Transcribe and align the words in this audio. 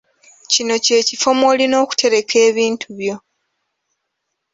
Kino 0.51 0.75
ky'ekifo 0.85 1.29
mw'olina 1.37 1.75
okutereka 1.83 2.35
ebintu 2.49 2.87
byo. 2.99 3.15